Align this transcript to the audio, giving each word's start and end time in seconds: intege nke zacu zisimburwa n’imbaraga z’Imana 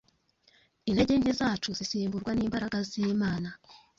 intege 0.89 1.13
nke 1.19 1.31
zacu 1.39 1.69
zisimburwa 1.77 2.31
n’imbaraga 2.33 2.77
z’Imana 2.89 3.49